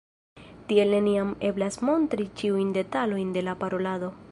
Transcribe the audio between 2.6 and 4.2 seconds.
detalojn de la parolado.